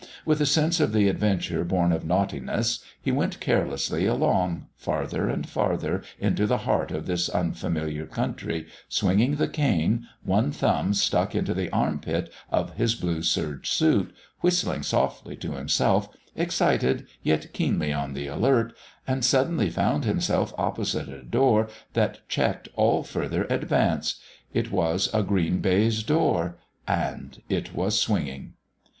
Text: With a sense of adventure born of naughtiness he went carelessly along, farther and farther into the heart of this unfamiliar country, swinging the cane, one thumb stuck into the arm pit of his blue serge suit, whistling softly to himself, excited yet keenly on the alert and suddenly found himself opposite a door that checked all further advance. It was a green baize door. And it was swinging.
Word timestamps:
With 0.25 0.41
a 0.41 0.47
sense 0.47 0.79
of 0.79 0.95
adventure 0.95 1.63
born 1.63 1.91
of 1.91 2.03
naughtiness 2.03 2.83
he 2.99 3.11
went 3.11 3.39
carelessly 3.39 4.07
along, 4.07 4.65
farther 4.75 5.29
and 5.29 5.47
farther 5.47 6.01
into 6.19 6.47
the 6.47 6.57
heart 6.65 6.89
of 6.91 7.05
this 7.05 7.29
unfamiliar 7.29 8.07
country, 8.07 8.65
swinging 8.89 9.35
the 9.35 9.47
cane, 9.47 10.07
one 10.23 10.51
thumb 10.51 10.95
stuck 10.95 11.35
into 11.35 11.53
the 11.53 11.69
arm 11.69 11.99
pit 11.99 12.33
of 12.49 12.73
his 12.77 12.95
blue 12.95 13.21
serge 13.21 13.69
suit, 13.69 14.11
whistling 14.39 14.81
softly 14.81 15.35
to 15.35 15.51
himself, 15.51 16.09
excited 16.35 17.05
yet 17.21 17.53
keenly 17.53 17.93
on 17.93 18.13
the 18.15 18.25
alert 18.25 18.73
and 19.05 19.23
suddenly 19.23 19.69
found 19.69 20.03
himself 20.03 20.51
opposite 20.57 21.09
a 21.09 21.21
door 21.21 21.67
that 21.93 22.27
checked 22.27 22.67
all 22.73 23.03
further 23.03 23.43
advance. 23.51 24.19
It 24.51 24.71
was 24.71 25.11
a 25.13 25.21
green 25.21 25.59
baize 25.59 26.01
door. 26.01 26.57
And 26.87 27.39
it 27.49 27.75
was 27.75 27.99
swinging. 27.99 28.53